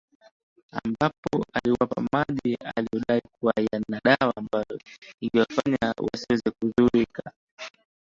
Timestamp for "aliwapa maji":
1.53-2.57